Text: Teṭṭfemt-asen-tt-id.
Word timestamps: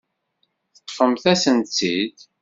Teṭṭfemt-asen-tt-id. 0.75 2.17